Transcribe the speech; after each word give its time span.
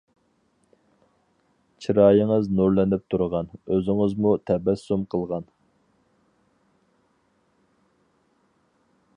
چىرايىڭىز 1.85 2.49
نۇرلىنىپ 2.59 3.03
تۇرغان، 3.15 3.51
ئۆزىڭىزمۇ 3.75 4.33
تەبەسسۇم 4.51 5.07
قىلغان. 5.15 5.47